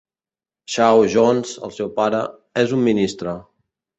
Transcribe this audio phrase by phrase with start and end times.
[0.75, 2.23] Shawn Jones, el seu pare,
[2.65, 3.37] és un ministre.